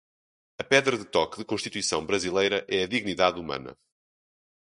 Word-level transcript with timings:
A 0.57 0.63
pedra 0.71 0.95
de 0.97 1.05
toque 1.05 1.37
de 1.37 1.45
Constituição 1.45 2.03
brasileira 2.03 2.65
é 2.67 2.81
a 2.81 2.87
dignidade 2.87 3.39
humana. 3.39 3.77